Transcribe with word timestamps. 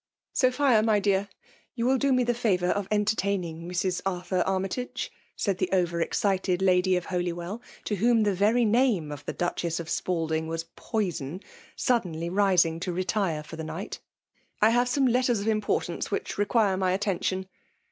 .'* 0.23 0.33
Sophia^ 0.35 0.83
my 0.83 0.99
dear^ 0.99 1.27
you 1.75 1.85
will 1.85 1.99
do 1.99 2.11
me 2.11 2.23
the 2.23 2.33
favour 2.33 2.69
of 2.69 2.89
entertainii^g 2.89 3.63
Mrs. 3.63 4.01
Arthur 4.03 4.43
Armytage/^ 4.47 5.09
said 5.35 5.59
the 5.59 5.69
oyer 5.71 6.01
excited 6.01 6.59
Lady 6.59 6.95
of 6.95 7.05
Holywell^ 7.05 7.61
to 7.83 7.97
whom 7.97 8.23
the 8.23 8.33
very 8.33 8.65
name 8.65 9.11
of 9.11 9.23
the 9.25 9.33
Duchess 9.33 9.79
of 9.79 9.91
Spalding 9.91 10.47
was 10.47 10.65
poi^n> 10.75 11.43
suddenly 11.75 12.31
rising 12.31 12.79
to 12.79 12.91
retire 12.91 13.43
for 13.43 13.57
the 13.57 13.63
night. 13.63 13.99
I 14.59 14.71
huve 14.71 14.87
some 14.87 15.05
letters 15.05 15.39
of 15.39 15.47
importance 15.47 16.09
which 16.09 16.39
require 16.39 16.77
my 16.77 16.93
attention. 16.93 17.47